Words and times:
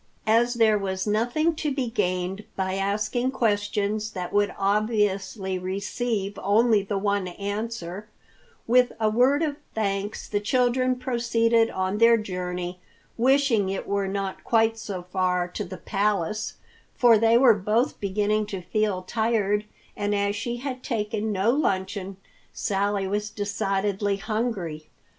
As 0.25 0.55
there 0.55 0.79
was 0.79 1.05
nothing 1.05 1.53
to 1.57 1.71
be 1.71 1.87
gained 1.87 2.43
by 2.55 2.73
asking 2.73 3.29
questions 3.29 4.09
that 4.13 4.33
would 4.33 4.51
obviously 4.57 5.59
receive 5.59 6.39
only 6.41 6.81
the 6.81 6.97
one 6.97 7.27
answer, 7.27 8.07
with 8.65 8.93
a 8.99 9.11
word 9.11 9.43
of 9.43 9.57
thanks 9.75 10.27
the 10.27 10.39
children 10.39 10.95
proceeded 10.95 11.69
on 11.69 11.99
their 11.99 12.17
journey, 12.17 12.79
wishing 13.15 13.69
it 13.69 13.85
were 13.87 14.07
not 14.07 14.43
quite 14.43 14.75
so 14.79 15.03
far 15.03 15.47
to 15.49 15.63
the 15.63 15.77
Palace, 15.77 16.55
for 16.95 17.19
they 17.19 17.37
were 17.37 17.53
both 17.53 17.99
beginning 17.99 18.47
to 18.47 18.59
feel 18.63 19.03
tired 19.03 19.65
and 19.95 20.15
as 20.15 20.35
she 20.35 20.57
had 20.57 20.81
taken 20.81 21.31
no 21.31 21.51
luncheon, 21.51 22.17
Sally 22.51 23.07
was 23.07 23.29
decidedly 23.29 24.17
hungry. 24.17 24.89